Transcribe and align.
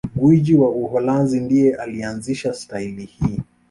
gwiji 0.15 0.55
wa 0.55 0.69
Uholanzi 0.69 1.39
ndiye 1.39 1.75
aliyeanzisha 1.75 2.53
stahili 2.53 3.05
hii 3.05 3.39